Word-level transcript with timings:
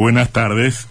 Buenas 0.00 0.32
tardes. 0.32 0.88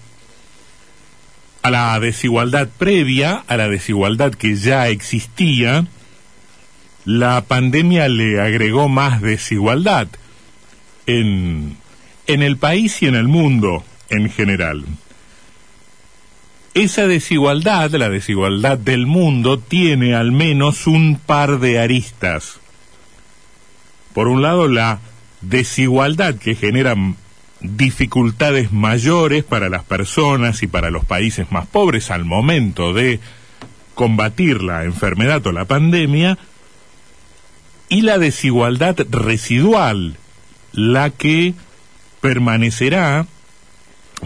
A 1.63 1.71
la 1.71 1.99
desigualdad 1.99 2.69
previa, 2.77 3.43
a 3.47 3.57
la 3.57 3.67
desigualdad 3.67 4.35
que 4.35 4.55
ya 4.55 4.87
existía, 4.89 5.87
la 7.05 7.43
pandemia 7.45 8.07
le 8.07 8.39
agregó 8.39 8.87
más 8.87 9.19
desigualdad 9.19 10.09
en, 11.07 11.75
en 12.27 12.43
el 12.43 12.57
país 12.57 13.01
y 13.01 13.07
en 13.07 13.15
el 13.15 13.27
mundo 13.27 13.83
en 14.11 14.29
general. 14.29 14.85
Esa 16.75 17.07
desigualdad, 17.07 17.89
la 17.95 18.09
desigualdad 18.09 18.77
del 18.77 19.07
mundo, 19.07 19.57
tiene 19.57 20.13
al 20.13 20.31
menos 20.31 20.85
un 20.85 21.15
par 21.17 21.57
de 21.57 21.79
aristas. 21.79 22.59
Por 24.13 24.27
un 24.27 24.43
lado, 24.43 24.67
la 24.67 24.99
desigualdad 25.41 26.35
que 26.35 26.53
genera 26.53 26.93
dificultades 27.61 28.71
mayores 28.71 29.43
para 29.43 29.69
las 29.69 29.83
personas 29.83 30.63
y 30.63 30.67
para 30.67 30.89
los 30.89 31.05
países 31.05 31.51
más 31.51 31.67
pobres 31.67 32.11
al 32.11 32.25
momento 32.25 32.93
de 32.93 33.19
combatir 33.95 34.63
la 34.63 34.85
enfermedad 34.85 35.45
o 35.45 35.51
la 35.51 35.65
pandemia, 35.65 36.37
y 37.89 38.01
la 38.01 38.19
desigualdad 38.19 38.95
residual, 39.09 40.15
la 40.71 41.09
que 41.09 41.55
permanecerá, 42.21 43.25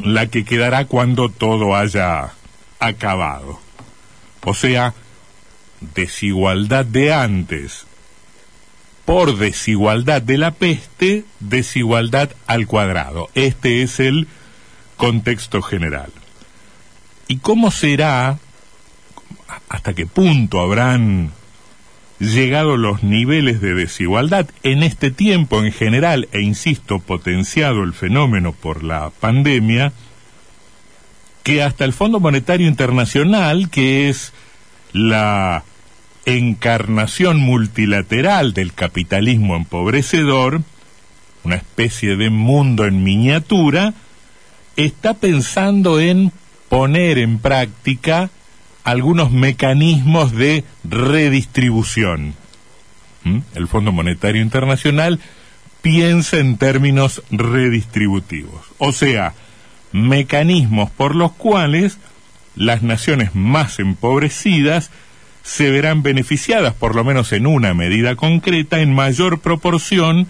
la 0.04 0.28
que 0.28 0.44
quedará 0.44 0.86
cuando 0.86 1.30
todo 1.30 1.76
haya 1.76 2.34
acabado. 2.80 3.60
O 4.44 4.54
sea, 4.54 4.94
desigualdad 5.96 6.86
de 6.86 7.14
antes, 7.14 7.88
por 9.06 9.38
desigualdad 9.38 10.22
de 10.22 10.38
la 10.38 10.52
peste, 10.52 11.26
desigualdad 11.40 12.30
al 12.48 12.68
cuadrado. 12.68 13.30
Este 13.36 13.82
es 13.82 14.00
el 14.00 14.28
contexto 14.98 15.62
general. 15.62 16.12
¿Y 17.28 17.38
cómo 17.38 17.72
será, 17.72 18.40
hasta 19.70 19.94
qué 19.94 20.06
punto 20.06 20.62
habrán 20.62 21.32
llegado 22.20 22.78
los 22.78 23.04
niveles 23.04 23.60
de 23.60 23.74
desigualdad 23.74 24.48
en 24.64 24.84
este 24.84 25.12
tiempo 25.12 25.64
en 25.64 25.72
general, 25.72 26.30
e 26.32 26.42
insisto, 26.42 27.00
potenciado 27.00 27.84
el 27.84 27.94
fenómeno 27.94 28.54
por 28.54 28.84
la 28.84 29.12
pandemia, 29.20 29.92
que 31.44 31.62
hasta 31.62 31.84
el 31.84 31.92
Fondo 31.92 32.20
Monetario 32.20 32.68
Internacional, 32.68 33.70
que 33.70 34.10
es 34.10 34.32
la 34.94 35.64
encarnación 36.26 37.40
multilateral 37.40 38.54
del 38.54 38.74
capitalismo 38.74 39.56
empobrecedor, 39.56 40.62
una 41.44 41.56
especie 41.56 42.16
de 42.16 42.30
mundo 42.30 42.86
en 42.86 43.04
miniatura, 43.04 43.94
está 44.76 45.14
pensando 45.16 46.00
en 46.00 46.32
poner 46.70 47.18
en 47.18 47.40
práctica 47.40 48.30
algunos 48.84 49.32
mecanismos 49.32 50.32
de 50.32 50.64
redistribución. 50.84 52.36
¿Mm? 53.24 53.40
El 53.56 53.68
Fondo 53.68 53.92
Monetario 53.92 54.42
Internacional 54.42 55.20
piensa 55.82 56.38
en 56.38 56.58
términos 56.58 57.22
redistributivos, 57.30 58.66
o 58.78 58.92
sea, 58.94 59.34
mecanismos 59.92 60.90
por 60.90 61.16
los 61.16 61.34
cuales 61.34 61.98
las 62.56 62.82
naciones 62.84 63.36
más 63.36 63.80
empobrecidas 63.80 64.92
se 65.44 65.70
verán 65.70 66.02
beneficiadas, 66.02 66.74
por 66.74 66.96
lo 66.96 67.04
menos 67.04 67.34
en 67.34 67.46
una 67.46 67.74
medida 67.74 68.16
concreta, 68.16 68.80
en 68.80 68.94
mayor 68.94 69.40
proporción 69.40 70.28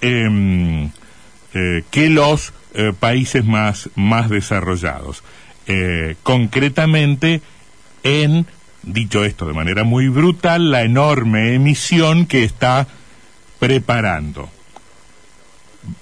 em, 0.00 0.90
eh, 1.54 1.84
que 1.90 2.10
los 2.10 2.52
eh, 2.74 2.92
países 2.98 3.44
más, 3.44 3.90
más 3.94 4.28
desarrollados. 4.28 5.22
Eh, 5.66 6.16
concretamente, 6.24 7.42
en, 8.02 8.46
dicho 8.82 9.24
esto 9.24 9.46
de 9.46 9.52
manera 9.52 9.84
muy 9.84 10.08
brutal, 10.08 10.72
la 10.72 10.82
enorme 10.82 11.54
emisión 11.54 12.26
que 12.26 12.42
está 12.42 12.88
preparando. 13.60 14.50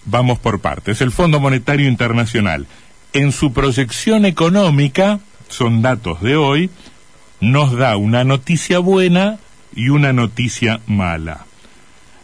Vamos 0.07 0.39
por 0.39 0.61
partes. 0.61 1.03
El 1.03 1.13
Fondo 1.13 1.39
Monetario 1.39 1.87
Internacional, 1.87 2.67
en 3.13 3.31
su 3.33 3.53
proyección 3.53 4.25
económica, 4.25 5.21
son 5.49 5.83
datos 5.83 6.23
de 6.23 6.37
hoy, 6.37 6.71
nos 7.41 7.77
da 7.77 7.97
una 7.97 8.25
noticia 8.25 8.79
buena 8.79 9.39
y 9.75 9.91
una 9.91 10.13
noticia 10.13 10.81
mala. 10.87 11.47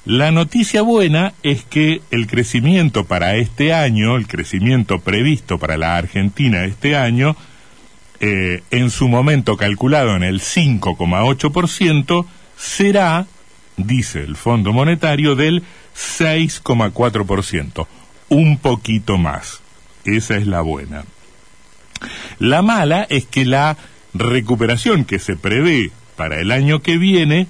La 0.05 0.31
noticia 0.31 0.83
buena 0.83 1.33
es 1.43 1.65
que 1.65 2.03
el 2.11 2.27
crecimiento 2.27 3.05
para 3.05 3.37
este 3.37 3.73
año, 3.73 4.17
el 4.17 4.27
crecimiento 4.27 5.01
previsto 5.01 5.59
para 5.59 5.79
la 5.79 5.97
Argentina 5.97 6.65
este 6.65 6.95
año, 6.95 7.37
eh, 8.21 8.63
en 8.71 8.91
su 8.91 9.09
momento 9.09 9.57
calculado 9.57 10.15
en 10.15 10.23
el 10.23 10.41
5,8%, 10.41 12.27
será, 12.57 13.27
dice 13.79 14.23
el 14.23 14.37
Fondo 14.37 14.75
Monetario, 14.75 15.37
del 15.37 15.63
6,4%, 15.95 17.87
un 18.29 18.59
poquito 18.59 19.17
más. 19.17 19.63
Esa 20.05 20.37
es 20.37 20.47
la 20.47 20.61
buena. 20.61 21.05
La 22.39 22.61
mala 22.61 23.07
es 23.09 23.25
que 23.25 23.47
la 23.47 23.79
recuperación 24.15 25.05
que 25.05 25.19
se 25.19 25.37
prevé 25.37 25.91
para 26.17 26.41
el 26.41 26.53
año 26.53 26.81
que 26.81 26.97
viene 26.99 27.49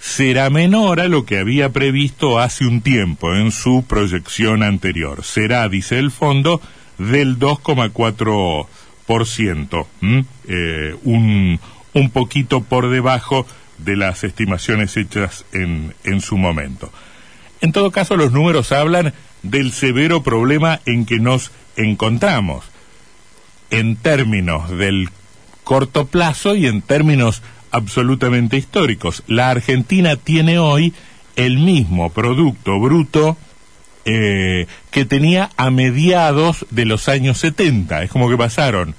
será 0.00 0.50
menor 0.50 1.00
a 1.00 1.08
lo 1.08 1.24
que 1.24 1.38
había 1.38 1.72
previsto 1.72 2.38
hace 2.38 2.66
un 2.66 2.82
tiempo 2.82 3.34
en 3.34 3.50
su 3.50 3.84
proyección 3.88 4.62
anterior. 4.62 5.24
Será, 5.24 5.66
dice 5.68 5.98
el 5.98 6.10
fondo, 6.10 6.60
del 6.98 7.38
2,4%, 7.38 9.86
eh, 10.48 10.94
un, 11.04 11.60
un 11.94 12.10
poquito 12.10 12.62
por 12.62 12.90
debajo 12.90 13.46
de 13.78 13.96
las 13.96 14.22
estimaciones 14.24 14.94
hechas 14.96 15.44
en, 15.52 15.94
en 16.04 16.20
su 16.20 16.36
momento. 16.36 16.92
En 17.60 17.72
todo 17.72 17.90
caso, 17.90 18.16
los 18.16 18.32
números 18.32 18.72
hablan 18.72 19.14
del 19.42 19.72
severo 19.72 20.22
problema 20.22 20.80
en 20.86 21.06
que 21.06 21.18
nos 21.18 21.50
encontramos. 21.76 22.64
En 23.70 23.96
términos 23.96 24.70
del 24.70 25.08
corto 25.66 26.06
plazo 26.06 26.54
y 26.54 26.68
en 26.68 26.80
términos 26.80 27.42
absolutamente 27.72 28.56
históricos. 28.56 29.24
La 29.26 29.50
Argentina 29.50 30.14
tiene 30.14 30.60
hoy 30.60 30.94
el 31.34 31.58
mismo 31.58 32.10
Producto 32.10 32.78
Bruto 32.78 33.36
eh, 34.04 34.68
que 34.92 35.04
tenía 35.04 35.50
a 35.56 35.72
mediados 35.72 36.66
de 36.70 36.84
los 36.84 37.08
años 37.08 37.38
70. 37.38 38.04
Es 38.04 38.10
como 38.10 38.30
que 38.30 38.36
pasaron 38.36 38.94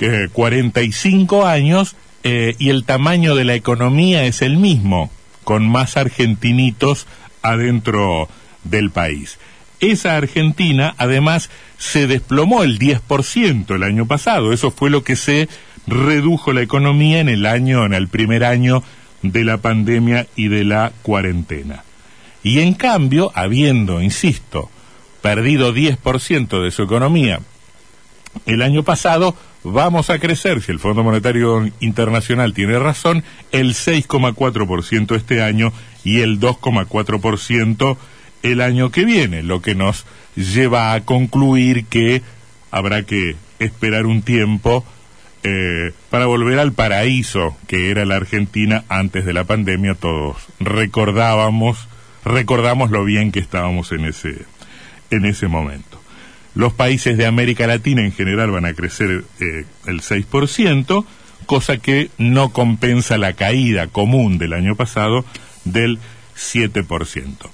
eh, 0.00 0.28
45 0.30 1.46
años 1.46 1.96
eh, 2.22 2.54
y 2.58 2.68
el 2.68 2.84
tamaño 2.84 3.34
de 3.34 3.46
la 3.46 3.54
economía 3.54 4.24
es 4.24 4.42
el 4.42 4.58
mismo, 4.58 5.10
con 5.42 5.66
más 5.66 5.96
argentinitos 5.96 7.06
adentro 7.40 8.28
del 8.62 8.90
país. 8.90 9.38
Esa 9.82 10.16
Argentina, 10.16 10.94
además, 10.96 11.50
se 11.76 12.06
desplomó 12.06 12.62
el 12.62 12.78
10% 12.78 13.74
el 13.74 13.82
año 13.82 14.06
pasado. 14.06 14.52
Eso 14.52 14.70
fue 14.70 14.90
lo 14.90 15.02
que 15.02 15.16
se 15.16 15.48
redujo 15.88 16.52
la 16.52 16.62
economía 16.62 17.18
en 17.18 17.28
el 17.28 17.44
año, 17.46 17.84
en 17.84 17.92
el 17.92 18.06
primer 18.06 18.44
año 18.44 18.84
de 19.22 19.42
la 19.44 19.58
pandemia 19.58 20.28
y 20.36 20.46
de 20.46 20.62
la 20.62 20.92
cuarentena. 21.02 21.82
Y 22.44 22.60
en 22.60 22.74
cambio, 22.74 23.32
habiendo, 23.34 24.00
insisto, 24.00 24.70
perdido 25.20 25.74
10% 25.74 26.62
de 26.62 26.70
su 26.70 26.84
economía 26.84 27.40
el 28.46 28.62
año 28.62 28.84
pasado, 28.84 29.34
vamos 29.64 30.10
a 30.10 30.20
crecer, 30.20 30.62
si 30.62 30.70
el 30.70 30.78
Fondo 30.78 31.02
Monetario 31.02 31.68
Internacional 31.80 32.54
tiene 32.54 32.78
razón, 32.78 33.24
el 33.50 33.74
6,4% 33.74 35.16
este 35.16 35.42
año 35.42 35.72
y 36.04 36.20
el 36.20 36.38
2,4% 36.38 37.96
el 38.42 38.60
año 38.60 38.90
que 38.90 39.04
viene, 39.04 39.42
lo 39.42 39.62
que 39.62 39.74
nos 39.74 40.04
lleva 40.34 40.92
a 40.92 41.00
concluir 41.02 41.86
que 41.86 42.22
habrá 42.70 43.04
que 43.04 43.36
esperar 43.58 44.06
un 44.06 44.22
tiempo 44.22 44.84
eh, 45.44 45.92
para 46.10 46.26
volver 46.26 46.58
al 46.58 46.72
paraíso 46.72 47.56
que 47.66 47.90
era 47.90 48.04
la 48.04 48.16
Argentina 48.16 48.84
antes 48.88 49.24
de 49.24 49.32
la 49.32 49.44
pandemia. 49.44 49.94
Todos 49.94 50.36
recordábamos, 50.60 51.88
recordamos 52.24 52.90
lo 52.90 53.04
bien 53.04 53.32
que 53.32 53.40
estábamos 53.40 53.92
en 53.92 54.04
ese, 54.04 54.44
en 55.10 55.24
ese 55.24 55.48
momento. 55.48 56.00
Los 56.54 56.72
países 56.74 57.16
de 57.16 57.26
América 57.26 57.66
Latina 57.66 58.02
en 58.02 58.12
general 58.12 58.50
van 58.50 58.66
a 58.66 58.74
crecer 58.74 59.24
eh, 59.40 59.64
el 59.86 60.00
6%, 60.02 61.04
cosa 61.46 61.78
que 61.78 62.10
no 62.18 62.50
compensa 62.50 63.16
la 63.18 63.32
caída 63.32 63.86
común 63.86 64.38
del 64.38 64.52
año 64.52 64.76
pasado 64.76 65.24
del 65.64 65.98
7%. 66.36 67.50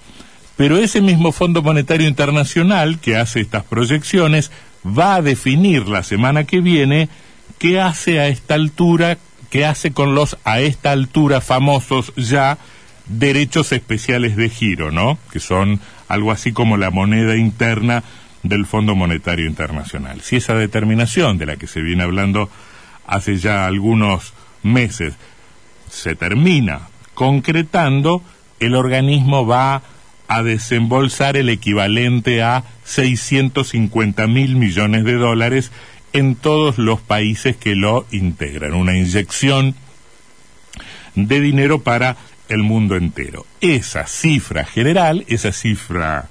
Pero 0.59 0.77
ese 0.77 1.01
mismo 1.01 1.31
Fondo 1.31 1.63
Monetario 1.63 2.09
Internacional 2.09 2.99
que 2.99 3.17
hace 3.17 3.41
estas 3.41 3.63
proyecciones 3.63 4.51
va 4.85 5.15
a 5.15 5.23
definir 5.23 5.87
la 5.87 6.03
semana 6.03 6.43
que 6.43 6.61
viene 6.61 7.09
qué 7.59 7.81
hace 7.81 8.19
a 8.19 8.27
esta 8.27 8.55
altura, 8.55 9.19
qué 9.51 9.65
hace 9.65 9.93
con 9.93 10.17
los 10.17 10.37
a 10.43 10.59
esta 10.59 10.91
altura 10.91 11.41
famosos 11.41 12.13
ya 12.17 12.59
derechos 13.07 13.71
especiales 13.71 14.35
de 14.35 14.49
giro, 14.49 14.91
¿no? 14.91 15.17
Que 15.31 15.39
son 15.39 15.79
algo 16.09 16.33
así 16.33 16.51
como 16.51 16.77
la 16.77 16.91
moneda 16.91 17.37
interna 17.37 18.03
del 18.43 18.67
Fondo 18.67 18.97
Monetario 18.97 19.47
Internacional. 19.47 20.23
Si 20.23 20.35
esa 20.35 20.55
determinación 20.55 21.39
de 21.39 21.47
la 21.47 21.57
que 21.57 21.69
se 21.69 21.83
viene 21.83 22.03
hablando 22.03 22.51
hace 23.07 23.37
ya 23.37 23.65
algunos 23.65 24.35
meses 24.65 25.15
se 25.89 26.17
termina 26.17 26.89
concretando, 27.15 28.25
el 28.59 28.75
organismo 28.75 29.47
va 29.47 29.83
a 30.29 30.43
desembolsar 30.43 31.37
el 31.37 31.49
equivalente 31.49 32.43
a 32.43 32.65
650 32.85 34.27
mil 34.27 34.57
millones 34.57 35.05
de 35.05 35.15
dólares 35.15 35.73
en 36.13 36.37
todos 36.37 36.79
los 36.79 37.01
países 37.01 37.57
que 37.57 37.75
lo 37.75 38.07
integran. 38.13 38.75
Una 38.75 38.97
inyección 38.97 39.75
de 41.15 41.41
dinero 41.41 41.83
para 41.83 42.17
el 42.49 42.63
mundo 42.63 42.97
entero. 42.97 43.47
Esa 43.61 44.07
cifra 44.07 44.65
general, 44.65 45.25
esa 45.29 45.53
cifra 45.53 46.29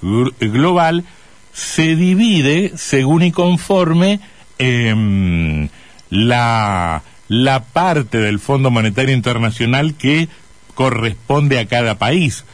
global, 0.00 1.04
se 1.52 1.96
divide 1.96 2.72
según 2.76 3.22
y 3.22 3.32
conforme 3.32 4.20
em, 4.58 5.68
la, 6.10 7.02
la 7.28 7.64
parte 7.64 8.18
del 8.18 8.38
Fondo 8.38 8.70
Monetario 8.70 9.14
Internacional 9.14 9.94
que 9.94 10.28
corresponde 10.74 11.58
a 11.58 11.66
cada 11.66 11.96
país 11.96 12.44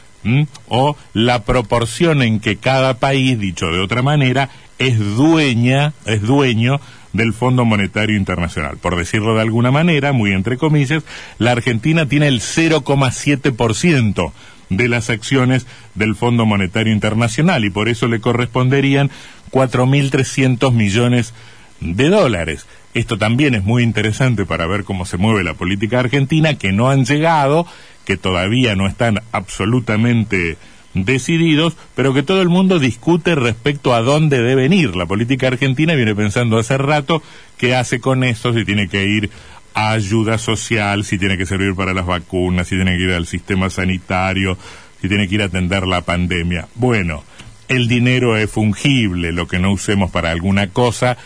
o 0.67 0.95
la 1.13 1.43
proporción 1.43 2.21
en 2.21 2.39
que 2.39 2.57
cada 2.57 2.95
país, 2.95 3.39
dicho 3.39 3.67
de 3.67 3.79
otra 3.79 4.01
manera, 4.01 4.49
es 4.79 4.97
dueña, 4.99 5.93
es 6.05 6.21
dueño 6.21 6.79
del 7.13 7.33
Fondo 7.33 7.65
Monetario 7.65 8.17
Internacional. 8.17 8.77
Por 8.77 8.95
decirlo 8.95 9.35
de 9.35 9.41
alguna 9.41 9.71
manera, 9.71 10.13
muy 10.13 10.31
entre 10.31 10.57
comillas, 10.57 11.03
la 11.37 11.51
Argentina 11.51 12.07
tiene 12.07 12.27
el 12.27 12.41
0,7% 12.41 14.31
de 14.69 14.87
las 14.87 15.09
acciones 15.09 15.67
del 15.95 16.15
Fondo 16.15 16.45
Monetario 16.45 16.93
Internacional 16.93 17.65
y 17.65 17.69
por 17.69 17.89
eso 17.89 18.07
le 18.07 18.19
corresponderían 18.19 19.11
4.300 19.51 20.73
millones 20.73 21.33
de 21.79 22.09
dólares. 22.09 22.65
Esto 22.93 23.17
también 23.17 23.55
es 23.55 23.63
muy 23.63 23.83
interesante 23.83 24.45
para 24.45 24.67
ver 24.67 24.83
cómo 24.83 25.05
se 25.05 25.17
mueve 25.17 25.43
la 25.43 25.55
política 25.55 25.99
argentina, 25.99 26.57
que 26.57 26.71
no 26.71 26.89
han 26.89 27.05
llegado, 27.05 27.65
que 28.05 28.17
todavía 28.17 28.75
no 28.75 28.87
están 28.87 29.21
absolutamente 29.31 30.57
decididos, 30.93 31.75
pero 31.95 32.13
que 32.13 32.23
todo 32.23 32.41
el 32.41 32.49
mundo 32.49 32.79
discute 32.79 33.35
respecto 33.35 33.95
a 33.95 34.01
dónde 34.01 34.41
deben 34.41 34.73
ir. 34.73 34.95
La 34.95 35.05
política 35.05 35.47
argentina 35.47 35.95
viene 35.95 36.15
pensando 36.15 36.57
hace 36.57 36.77
rato 36.77 37.23
qué 37.57 37.75
hace 37.75 37.99
con 37.99 38.23
eso, 38.23 38.53
si 38.53 38.63
tiene 38.63 38.87
que 38.87 39.05
ir 39.05 39.31
a 39.73 39.91
ayuda 39.91 40.37
social, 40.37 41.03
si 41.03 41.17
tiene 41.17 41.37
que 41.37 41.47
servir 41.47 41.73
para 41.75 41.93
las 41.93 42.05
vacunas, 42.05 42.67
si 42.67 42.75
tiene 42.75 42.95
que 42.97 43.03
ir 43.03 43.11
al 43.11 43.25
sistema 43.25 43.69
sanitario, 43.69 44.57
si 45.01 45.07
tiene 45.07 45.27
que 45.27 45.35
ir 45.35 45.41
a 45.41 45.45
atender 45.45 45.87
la 45.87 46.01
pandemia. 46.01 46.67
Bueno, 46.75 47.23
el 47.67 47.87
dinero 47.87 48.37
es 48.37 48.51
fungible, 48.51 49.31
lo 49.31 49.47
que 49.47 49.59
no 49.59 49.71
usemos 49.71 50.11
para 50.11 50.29
alguna 50.29 50.67
cosa, 50.67 51.17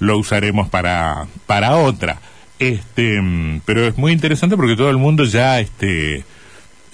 lo 0.00 0.18
usaremos 0.18 0.68
para, 0.68 1.26
para 1.46 1.76
otra. 1.76 2.20
Este, 2.58 3.20
mm, 3.20 3.62
pero 3.64 3.86
es 3.86 3.96
muy 3.96 4.12
interesante 4.12 4.56
porque 4.56 4.76
todo 4.76 4.90
el 4.90 4.98
mundo 4.98 5.24
ya 5.24 5.60
este, 5.60 6.24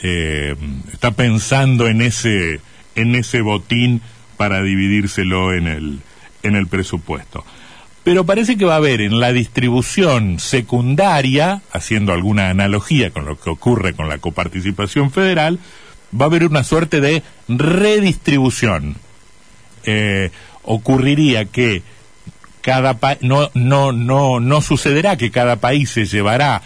eh, 0.03 0.55
está 0.93 1.13
pensando 1.13 1.89
en 1.89 2.03
ese, 2.03 2.61
en 2.95 3.15
ese 3.15 3.41
botín 3.41 4.03
para 4.37 4.63
dividírselo 4.63 5.55
en 5.55 5.67
el, 5.67 6.01
en 6.43 6.57
el 6.57 6.67
presupuesto. 6.67 7.45
Pero 8.05 8.25
parece 8.25 8.57
que 8.57 8.65
va 8.65 8.75
a 8.75 8.77
haber 8.77 9.01
en 9.01 9.19
la 9.19 9.33
distribución 9.33 10.39
secundaria, 10.39 11.63
haciendo 11.73 12.13
alguna 12.13 12.51
analogía 12.51 13.11
con 13.11 13.25
lo 13.25 13.37
que 13.37 13.51
ocurre 13.51 13.95
con 13.95 14.09
la 14.09 14.19
coparticipación 14.19 15.11
federal, 15.11 15.59
va 16.19 16.27
a 16.27 16.29
haber 16.29 16.45
una 16.45 16.63
suerte 16.63 17.01
de 17.01 17.25
redistribución. 17.49 18.97
Eh, 19.85 20.31
ocurriría 20.63 21.47
que 21.47 21.83
cada 22.67 22.99
no, 23.21 23.49
no, 23.55 23.93
no, 23.93 24.41
no 24.41 24.61
sucederá 24.61 25.17
que 25.17 25.31
cada 25.31 25.61
país 25.61 25.89
se 25.89 26.05
llevará 26.05 26.63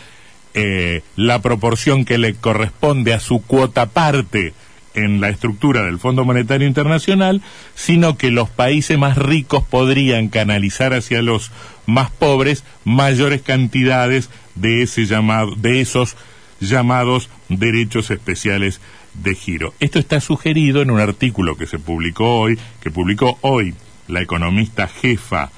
eh, 0.54 1.02
la 1.14 1.42
proporción 1.42 2.06
que 2.06 2.16
le 2.16 2.32
corresponde 2.32 3.12
a 3.12 3.20
su 3.20 3.42
cuota 3.42 3.84
parte 3.84 4.54
en 4.94 5.20
la 5.20 5.28
estructura 5.28 5.84
del 5.84 5.98
Fondo 5.98 6.24
Monetario 6.24 6.66
Internacional, 6.66 7.42
sino 7.74 8.16
que 8.16 8.30
los 8.30 8.48
países 8.48 8.96
más 8.98 9.18
ricos 9.18 9.62
podrían 9.62 10.30
canalizar 10.30 10.94
hacia 10.94 11.20
los 11.20 11.52
más 11.84 12.10
pobres 12.10 12.64
mayores 12.82 13.42
cantidades 13.42 14.30
de 14.54 14.82
ese 14.82 15.04
llamado, 15.04 15.54
de 15.54 15.82
esos 15.82 16.16
llamados 16.60 17.28
derechos 17.50 18.10
especiales 18.10 18.80
de 19.12 19.34
giro. 19.34 19.74
Esto 19.80 19.98
está 19.98 20.18
sugerido 20.20 20.80
en 20.80 20.90
un 20.92 21.00
artículo 21.00 21.58
que 21.58 21.66
se 21.66 21.78
publicó 21.78 22.40
hoy, 22.40 22.58
que 22.80 22.90
publicó 22.90 23.38
hoy 23.42 23.74
la 24.08 24.22
economista 24.22 24.88
jefa 24.88 25.50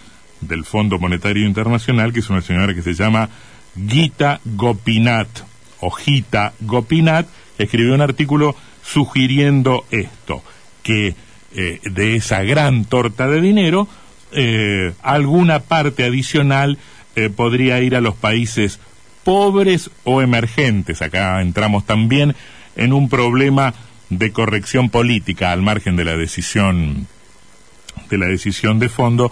del 0.42 0.64
Fondo 0.64 0.98
Monetario 0.98 1.46
Internacional, 1.46 2.12
que 2.12 2.20
es 2.20 2.30
una 2.30 2.42
señora 2.42 2.74
que 2.74 2.82
se 2.82 2.94
llama 2.94 3.28
Gita 3.88 4.40
Gopinath, 4.44 5.44
o 5.80 5.90
Gita 5.90 6.52
Gopinath, 6.60 7.26
escribió 7.58 7.94
un 7.94 8.02
artículo 8.02 8.54
sugiriendo 8.82 9.84
esto, 9.90 10.42
que 10.82 11.14
eh, 11.54 11.80
de 11.82 12.16
esa 12.16 12.42
gran 12.42 12.84
torta 12.84 13.28
de 13.28 13.40
dinero, 13.40 13.88
eh, 14.32 14.94
alguna 15.02 15.60
parte 15.60 16.04
adicional 16.04 16.78
eh, 17.14 17.28
podría 17.28 17.80
ir 17.80 17.94
a 17.94 18.00
los 18.00 18.14
países 18.14 18.80
pobres 19.24 19.90
o 20.04 20.22
emergentes. 20.22 21.02
Acá 21.02 21.40
entramos 21.42 21.84
también 21.84 22.34
en 22.76 22.92
un 22.92 23.08
problema 23.08 23.74
de 24.08 24.32
corrección 24.32 24.90
política 24.90 25.52
al 25.52 25.62
margen 25.62 25.96
de 25.96 26.04
la 26.04 26.16
decisión 26.16 27.06
de 28.10 28.18
la 28.18 28.26
decisión 28.26 28.78
de 28.78 28.88
fondo 28.88 29.30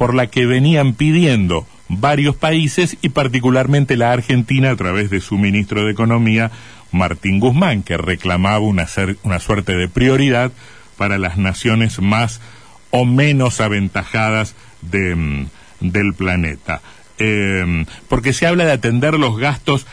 por 0.00 0.14
la 0.14 0.28
que 0.28 0.46
venían 0.46 0.94
pidiendo 0.94 1.66
varios 1.90 2.34
países 2.34 2.96
y 3.02 3.10
particularmente 3.10 3.98
la 3.98 4.12
Argentina 4.12 4.70
a 4.70 4.76
través 4.76 5.10
de 5.10 5.20
su 5.20 5.36
ministro 5.36 5.84
de 5.84 5.92
Economía, 5.92 6.50
Martín 6.90 7.38
Guzmán, 7.38 7.82
que 7.82 7.98
reclamaba 7.98 8.60
una, 8.60 8.86
una 9.24 9.40
suerte 9.40 9.76
de 9.76 9.88
prioridad 9.88 10.52
para 10.96 11.18
las 11.18 11.36
naciones 11.36 12.00
más 12.00 12.40
o 12.90 13.04
menos 13.04 13.60
aventajadas 13.60 14.54
mm, 14.90 15.42
del 15.80 16.14
planeta. 16.14 16.80
Em, 17.18 17.84
porque 18.08 18.32
se 18.32 18.46
habla 18.46 18.64
de 18.64 18.72
atender 18.72 19.18
los 19.18 19.36
gastos 19.36 19.86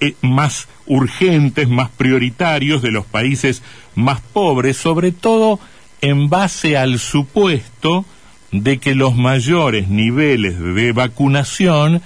eh, 0.00 0.14
más 0.22 0.68
urgentes, 0.86 1.68
más 1.68 1.90
prioritarios 1.90 2.80
de 2.80 2.92
los 2.92 3.04
países 3.04 3.62
más 3.94 4.22
pobres, 4.22 4.78
sobre 4.78 5.12
todo 5.12 5.60
en 6.00 6.30
base 6.30 6.78
al 6.78 6.98
supuesto 6.98 8.06
de 8.62 8.78
que 8.78 8.94
los 8.94 9.16
mayores 9.16 9.88
niveles 9.88 10.60
de 10.60 10.92
vacunación 10.92 12.02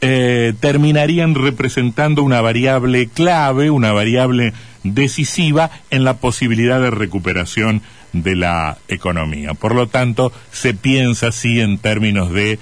eh, 0.00 0.54
terminarían 0.60 1.34
representando 1.34 2.22
una 2.22 2.40
variable 2.40 3.08
clave, 3.08 3.70
una 3.70 3.90
variable 3.90 4.52
decisiva 4.84 5.70
en 5.90 6.04
la 6.04 6.18
posibilidad 6.18 6.80
de 6.80 6.92
recuperación 6.92 7.82
de 8.12 8.36
la 8.36 8.78
economía. 8.86 9.54
Por 9.54 9.74
lo 9.74 9.88
tanto, 9.88 10.32
se 10.52 10.74
piensa 10.74 11.28
así 11.28 11.60
en 11.60 11.76
términos 11.78 12.30
de 12.30 12.60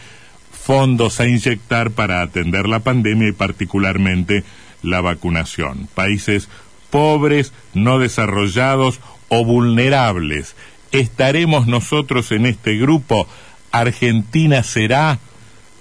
fondos 0.50 1.20
a 1.20 1.28
inyectar 1.28 1.90
para 1.90 2.23
atender 2.23 2.66
la 2.66 2.80
pandemia 2.80 3.28
y 3.28 3.32
particularmente 3.32 4.42
la 4.82 5.02
vacunación. 5.02 5.87
Países 5.94 6.49
pobres, 6.88 7.52
no 7.75 7.99
desarrollados 7.99 9.00
o 9.28 9.44
vulnerables 9.44 10.56
¿Estaremos 10.92 11.66
nosotros 11.66 12.33
en 12.33 12.47
este 12.47 12.76
grupo? 12.76 13.28
¿Argentina 13.73 14.62
será 14.62 15.18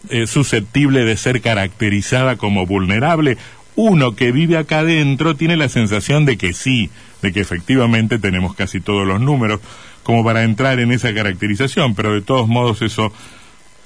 eh, 0.09 0.27
susceptible 0.27 1.05
de 1.05 1.17
ser 1.17 1.41
caracterizada 1.41 2.35
como 2.35 2.65
vulnerable? 2.65 3.37
Uno 3.75 4.15
que 4.15 4.31
vive 4.31 4.57
acá 4.57 4.79
adentro 4.79 5.35
tiene 5.35 5.55
la 5.55 5.69
sensación 5.69 6.25
de 6.25 6.37
que 6.37 6.53
sí, 6.53 6.89
de 7.21 7.31
que 7.31 7.39
efectivamente 7.39 8.19
tenemos 8.19 8.55
casi 8.55 8.79
todos 8.79 9.07
los 9.07 9.21
números 9.21 9.61
como 10.03 10.23
para 10.23 10.43
entrar 10.43 10.79
en 10.79 10.91
esa 10.91 11.13
caracterización, 11.13 11.93
pero 11.93 12.13
de 12.13 12.21
todos 12.21 12.47
modos 12.47 12.81
eso 12.81 13.13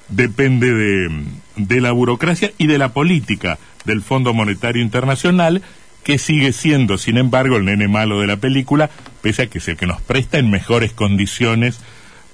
depende 0.08 0.72
de, 0.72 1.24
de 1.56 1.80
la 1.80 1.92
burocracia 1.92 2.52
y 2.58 2.66
de 2.66 2.78
la 2.78 2.92
política 2.92 3.58
del 3.84 4.02
Fondo 4.02 4.32
Monetario 4.32 4.82
Internacional 4.82 5.62
que 6.04 6.18
sigue 6.18 6.52
siendo, 6.52 6.98
sin 6.98 7.16
embargo, 7.16 7.56
el 7.56 7.64
nene 7.64 7.88
malo 7.88 8.20
de 8.20 8.26
la 8.26 8.36
película, 8.36 8.90
pese 9.22 9.42
a 9.42 9.46
que 9.46 9.58
es 9.58 9.68
el 9.68 9.76
que 9.76 9.86
nos 9.86 10.02
presta 10.02 10.38
en 10.38 10.50
mejores 10.50 10.92
condiciones, 10.92 11.80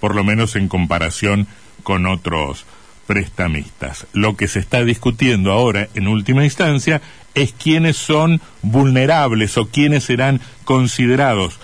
por 0.00 0.14
lo 0.14 0.24
menos 0.24 0.56
en 0.56 0.68
comparación 0.68 1.46
con 1.82 2.06
otros 2.06 2.64
prestamistas. 3.06 4.06
Lo 4.12 4.36
que 4.36 4.48
se 4.48 4.58
está 4.58 4.84
discutiendo 4.84 5.52
ahora, 5.52 5.88
en 5.94 6.08
última 6.08 6.44
instancia, 6.44 7.00
es 7.34 7.52
quiénes 7.52 7.96
son 7.96 8.40
vulnerables 8.62 9.56
o 9.56 9.68
quiénes 9.68 10.04
serán 10.04 10.40
considerados 10.64 11.58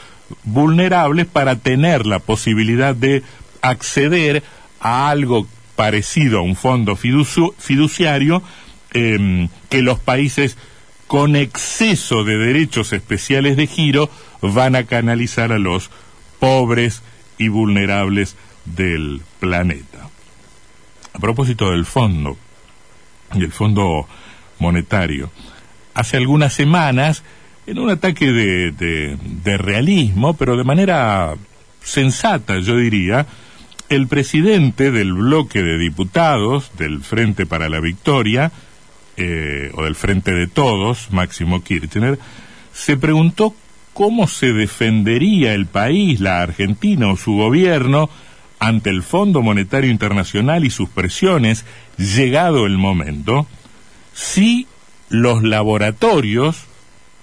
vulnerables 0.45 1.27
para 1.27 1.57
tener 1.57 2.07
la 2.07 2.19
posibilidad 2.19 2.95
de 2.95 3.23
acceder 3.61 4.43
a 4.81 5.11
algo 5.11 5.47
parecido 5.77 6.39
a 6.39 6.43
un 6.43 6.57
fondo 6.57 6.97
fiduciario 6.97 8.43
em, 8.93 9.49
que 9.69 9.83
los 9.83 9.99
países 9.99 10.57
con 11.15 11.37
exceso 11.37 12.25
de 12.25 12.37
derechos 12.37 12.93
especiales 12.93 13.57
de 13.57 13.69
giro, 13.69 14.11
van 14.43 14.75
a 14.75 14.83
canalizar 14.83 15.53
a 15.53 15.61
los 15.61 15.89
pobres 16.41 17.03
y 17.39 17.47
vulnerables 17.47 18.35
del 18.65 19.23
planeta. 19.39 20.09
A 21.13 21.19
propósito 21.21 21.71
del 21.71 21.85
fondo, 21.85 22.37
y 23.33 23.45
el 23.45 23.53
fondo 23.53 24.09
monetario, 24.59 25.31
hace 25.95 26.17
algunas 26.17 26.53
semanas, 26.53 27.23
en 27.69 27.79
un 27.79 27.91
ataque 27.91 28.33
de, 28.33 28.73
de 28.73 29.57
realismo, 29.57 30.35
pero 30.35 30.57
de 30.57 30.65
manera 30.65 31.37
sensata, 31.81 32.59
yo 32.59 32.77
diría, 32.77 33.29
el 33.89 34.09
presidente 34.09 34.91
del 34.91 35.13
bloque 35.13 35.63
de 35.63 35.79
diputados 35.79 36.73
del 36.77 37.03
Frente 37.03 37.47
para 37.47 37.69
la 37.69 37.79
Victoria, 37.79 38.51
eh, 39.17 39.71
o 39.75 39.85
del 39.85 39.95
Frente 39.95 40.33
de 40.33 40.47
Todos, 40.47 41.11
Máximo 41.11 41.63
Kirchner, 41.63 42.19
se 42.73 42.97
preguntó 42.97 43.55
cómo 43.93 44.27
se 44.27 44.53
defendería 44.53 45.55
el 45.55 45.67
país, 45.67 46.21
la 46.21 46.43
Argentina 46.43 47.11
o 47.11 47.17
su 47.17 47.33
gobierno 47.33 48.11
ante 48.59 48.91
el 48.91 49.03
Fondo 49.03 49.43
Monetario 49.43 49.91
Internacional 49.91 50.65
y 50.65 50.71
sus 50.71 50.89
presiones, 50.89 51.65
llegado 51.99 52.67
el 52.67 52.79
momento, 52.79 53.47
si 54.13 54.67
los 55.09 55.43
laboratorios, 55.43 56.65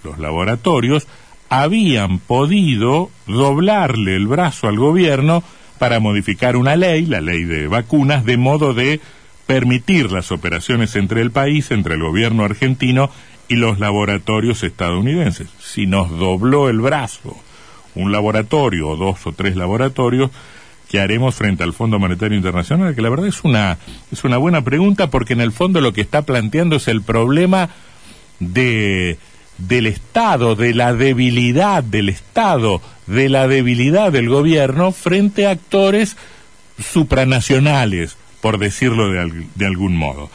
los 0.04 0.20
laboratorios, 0.20 1.08
habían 1.50 2.20
podido 2.20 3.10
doblarle 3.28 4.16
el 4.16 4.28
brazo 4.28 4.68
al 4.68 4.78
gobierno 4.78 5.44
para 5.80 6.00
modificar 6.00 6.56
una 6.56 6.76
ley, 6.76 7.06
la 7.06 7.22
ley 7.22 7.44
de 7.44 7.68
vacunas, 7.68 8.24
de 8.24 8.38
modo 8.38 8.74
de 8.74 9.02
permitir 9.46 10.12
las 10.12 10.32
operaciones 10.32 10.96
entre 10.96 11.22
el 11.22 11.32
país, 11.32 11.72
entre 11.72 11.96
el 11.96 12.02
gobierno 12.02 12.44
argentino 12.44 13.10
y 13.48 13.56
los 13.56 13.80
laboratorios 13.80 14.64
estadounidenses. 14.64 15.50
Si 15.60 15.86
nos 15.86 16.10
dobló 16.18 16.70
el 16.70 16.80
brazo 16.80 17.38
un 17.96 18.12
laboratorio 18.12 18.90
o 18.90 18.96
dos 18.96 19.26
o 19.28 19.34
tres 19.34 19.56
laboratorios, 19.56 20.32
¿qué 20.90 21.00
haremos 21.00 21.36
frente 21.36 21.64
al 21.64 21.74
Fondo 21.74 22.00
Monetario 22.00 22.38
Internacional? 22.38 22.96
Que 22.96 23.02
la 23.02 23.10
verdad 23.10 23.28
es 23.28 23.44
una, 23.44 23.78
es 24.12 24.24
una 24.24 24.38
buena 24.38 24.62
pregunta 24.62 25.10
porque 25.10 25.34
en 25.34 25.42
el 25.42 25.52
fondo 25.52 25.82
lo 25.82 25.92
que 25.92 26.02
está 26.02 26.22
planteando 26.22 26.78
es 26.78 26.88
el 26.88 27.02
problema 27.02 27.70
de 28.40 29.18
del 29.58 29.86
Estado, 29.86 30.56
de 30.56 30.74
la 30.74 30.94
debilidad 30.94 31.84
del 31.84 32.10
Estado, 32.10 32.82
de 33.06 33.30
la 33.30 33.48
debilidad 33.48 34.12
del 34.12 34.28
gobierno 34.28 34.92
frente 34.92 35.46
a 35.46 35.52
actores 35.52 36.18
supranacionales, 36.80 38.18
por 38.42 38.58
decirlo 38.58 39.10
de, 39.12 39.66
algún 39.66 39.96
modo. 39.96 40.30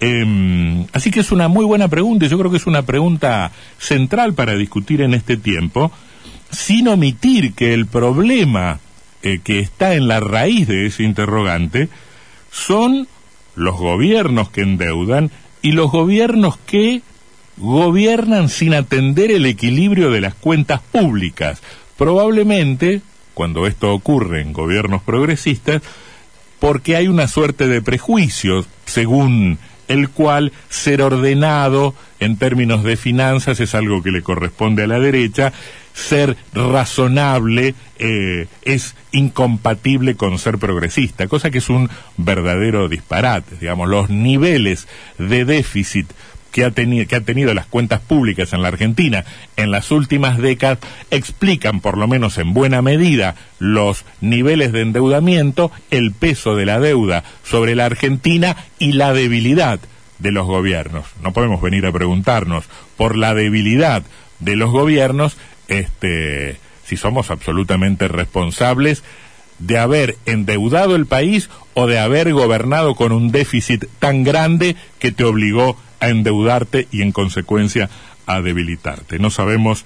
Em, 0.00 0.86
así 0.92 1.10
que 1.10 1.20
es 1.20 1.30
una 1.30 1.48
muy 1.48 1.64
buena 1.64 1.88
pregunta 1.88 2.24
y 2.24 2.28
yo 2.28 2.38
creo 2.38 2.50
que 2.50 2.56
es 2.56 2.66
una 2.66 2.82
pregunta 2.82 3.52
central 3.78 4.34
para 4.34 4.54
discutir 4.54 5.02
en 5.02 5.14
este 5.14 5.36
tiempo, 5.36 5.92
sin 6.50 6.88
omitir 6.88 7.52
que 7.52 7.74
el 7.74 7.86
problema 7.86 8.80
eh, 9.22 9.40
que 9.44 9.58
está 9.58 9.94
en 9.94 10.08
la 10.08 10.20
raíz 10.20 10.66
de 10.66 10.86
ese 10.86 11.02
interrogante 11.02 11.90
son 12.50 13.06
los 13.54 13.76
gobiernos 13.76 14.50
que 14.50 14.62
endeudan 14.62 15.30
y 15.62 15.72
los 15.72 15.90
gobiernos 15.90 16.56
que 16.56 17.02
gobiernan 17.58 18.48
sin 18.48 18.72
atender 18.72 19.30
el 19.30 19.44
equilibrio 19.44 20.10
de 20.10 20.22
las 20.22 20.34
cuentas 20.34 20.80
públicas. 20.80 21.62
Probablemente, 21.98 23.02
cuando 23.34 23.66
esto 23.66 23.92
ocurre 23.92 24.40
en 24.40 24.54
gobiernos 24.54 25.02
progresistas, 25.02 25.82
porque 26.60 26.94
hay 26.94 27.08
una 27.08 27.26
suerte 27.26 27.66
de 27.66 27.82
prejuicios, 27.82 28.68
según 28.84 29.58
el 29.88 30.08
cual 30.08 30.52
ser 30.68 31.02
ordenado 31.02 31.94
en 32.20 32.36
términos 32.36 32.84
de 32.84 32.96
finanzas 32.96 33.58
es 33.58 33.74
algo 33.74 34.02
que 34.02 34.12
le 34.12 34.22
corresponde 34.22 34.84
a 34.84 34.86
la 34.86 35.00
derecha, 35.00 35.52
ser 35.92 36.36
razonable 36.52 37.74
eh, 37.98 38.46
es 38.62 38.94
incompatible 39.10 40.14
con 40.14 40.38
ser 40.38 40.58
progresista, 40.58 41.26
cosa 41.26 41.50
que 41.50 41.58
es 41.58 41.68
un 41.68 41.90
verdadero 42.16 42.88
disparate. 42.88 43.56
Digamos, 43.60 43.88
los 43.88 44.10
niveles 44.10 44.86
de 45.18 45.44
déficit 45.44 46.06
que 46.52 46.64
ha, 46.64 46.70
tenido, 46.70 47.06
que 47.06 47.16
ha 47.16 47.20
tenido 47.20 47.54
las 47.54 47.66
cuentas 47.66 48.00
públicas 48.00 48.52
en 48.52 48.62
la 48.62 48.68
Argentina 48.68 49.24
en 49.56 49.70
las 49.70 49.90
últimas 49.90 50.38
décadas 50.38 50.78
explican, 51.10 51.80
por 51.80 51.96
lo 51.96 52.08
menos 52.08 52.38
en 52.38 52.52
buena 52.52 52.82
medida, 52.82 53.36
los 53.58 54.04
niveles 54.20 54.72
de 54.72 54.82
endeudamiento, 54.82 55.70
el 55.90 56.12
peso 56.12 56.56
de 56.56 56.66
la 56.66 56.80
deuda 56.80 57.24
sobre 57.44 57.74
la 57.74 57.86
Argentina 57.86 58.56
y 58.78 58.92
la 58.92 59.12
debilidad 59.12 59.80
de 60.18 60.32
los 60.32 60.46
gobiernos. 60.46 61.06
No 61.22 61.32
podemos 61.32 61.60
venir 61.62 61.86
a 61.86 61.92
preguntarnos 61.92 62.64
por 62.96 63.16
la 63.16 63.34
debilidad 63.34 64.02
de 64.38 64.56
los 64.56 64.70
gobiernos, 64.70 65.36
este, 65.68 66.58
si 66.84 66.96
somos 66.96 67.30
absolutamente 67.30 68.08
responsables 68.08 69.02
de 69.58 69.78
haber 69.78 70.16
endeudado 70.26 70.96
el 70.96 71.06
país 71.06 71.50
o 71.74 71.86
de 71.86 71.98
haber 71.98 72.32
gobernado 72.32 72.94
con 72.94 73.12
un 73.12 73.30
déficit 73.30 73.84
tan 73.98 74.24
grande 74.24 74.76
que 74.98 75.12
te 75.12 75.24
obligó 75.24 75.76
a 76.00 76.08
endeudarte 76.08 76.88
y 76.90 77.02
en 77.02 77.12
consecuencia 77.12 77.88
a 78.26 78.40
debilitarte. 78.40 79.18
No 79.18 79.30
sabemos, 79.30 79.84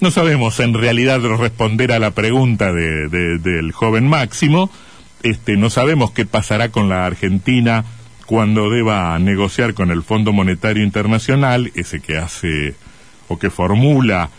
no 0.00 0.10
sabemos 0.10 0.60
en 0.60 0.74
realidad 0.74 1.20
responder 1.20 1.92
a 1.92 1.98
la 1.98 2.12
pregunta 2.12 2.72
de, 2.72 3.08
del 3.08 3.72
joven 3.72 4.08
Máximo. 4.08 4.70
Este, 5.22 5.56
no 5.56 5.70
sabemos 5.70 6.10
qué 6.12 6.26
pasará 6.26 6.70
con 6.70 6.88
la 6.88 7.06
Argentina 7.06 7.84
cuando 8.26 8.70
deba 8.70 9.18
negociar 9.18 9.74
con 9.74 9.90
el 9.90 10.02
Fondo 10.02 10.32
Monetario 10.32 10.82
Internacional, 10.82 11.70
ese 11.74 12.00
que 12.00 12.16
hace 12.16 12.74
o 13.28 13.38
que 13.38 13.50
formula 13.50 14.30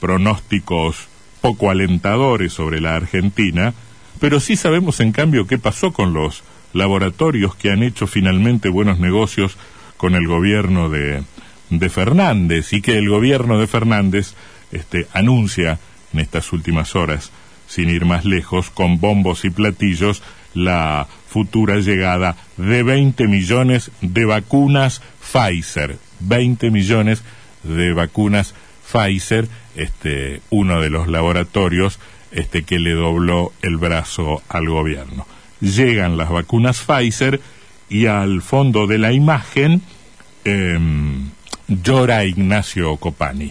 pronósticos 0.00 1.08
poco 1.40 1.70
alentadores 1.70 2.52
sobre 2.52 2.80
la 2.80 2.96
Argentina, 2.96 3.74
pero 4.20 4.40
sí 4.40 4.56
sabemos 4.56 5.00
en 5.00 5.12
cambio 5.12 5.46
qué 5.46 5.58
pasó 5.58 5.92
con 5.92 6.12
los 6.12 6.42
laboratorios 6.72 7.54
que 7.54 7.70
han 7.70 7.82
hecho 7.82 8.06
finalmente 8.06 8.68
buenos 8.68 8.98
negocios 8.98 9.56
con 9.96 10.14
el 10.14 10.26
gobierno 10.26 10.88
de, 10.88 11.22
de 11.70 11.90
Fernández 11.90 12.72
y 12.72 12.80
que 12.80 12.98
el 12.98 13.08
gobierno 13.08 13.58
de 13.58 13.66
Fernández 13.66 14.34
este, 14.72 15.06
anuncia 15.12 15.78
en 16.12 16.20
estas 16.20 16.52
últimas 16.52 16.96
horas, 16.96 17.30
sin 17.66 17.90
ir 17.90 18.04
más 18.04 18.24
lejos, 18.24 18.70
con 18.70 19.00
bombos 19.00 19.44
y 19.44 19.50
platillos, 19.50 20.22
la 20.54 21.06
futura 21.28 21.76
llegada 21.76 22.36
de 22.56 22.82
20 22.82 23.26
millones 23.28 23.90
de 24.00 24.24
vacunas 24.24 25.02
Pfizer. 25.20 25.98
20 26.20 26.70
millones 26.70 27.22
de 27.62 27.92
vacunas 27.92 28.54
Pfizer, 28.90 29.48
este, 29.74 30.40
uno 30.50 30.80
de 30.80 30.88
los 30.88 31.08
laboratorios 31.08 31.98
este, 32.30 32.62
que 32.62 32.78
le 32.78 32.92
dobló 32.92 33.52
el 33.62 33.76
brazo 33.76 34.42
al 34.48 34.68
gobierno. 34.68 35.26
Llegan 35.60 36.16
las 36.16 36.30
vacunas 36.30 36.80
Pfizer, 36.80 37.40
y 37.88 38.06
al 38.06 38.42
fondo 38.42 38.86
de 38.86 38.98
la 38.98 39.12
imagen 39.12 39.82
em, 40.44 41.30
llora 41.68 42.24
Ignacio 42.24 42.96
Copani. 42.96 43.50